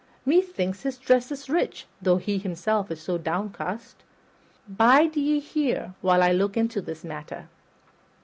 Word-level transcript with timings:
Methinks 0.25 0.81
his 0.81 0.97
dress 0.97 1.31
is 1.31 1.47
rich, 1.47 1.85
though 2.01 2.17
he 2.17 2.39
himself 2.39 2.89
is 2.89 2.99
so 2.99 3.19
downcast. 3.19 3.97
Bide 4.67 5.15
ye 5.15 5.37
here 5.39 5.93
till 6.01 6.09
I 6.09 6.31
look 6.31 6.57
into 6.57 6.81
this 6.81 7.03
matter." 7.03 7.47